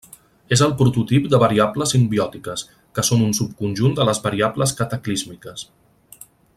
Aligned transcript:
És 0.55 0.61
el 0.67 0.71
prototip 0.77 1.27
de 1.33 1.39
variables 1.43 1.93
simbiòtiques, 1.95 2.63
que 2.99 3.05
són 3.11 3.23
un 3.27 3.37
subconjunt 3.41 3.95
de 4.01 4.09
les 4.11 4.23
variables 4.27 4.75
cataclísmiques. 4.83 5.69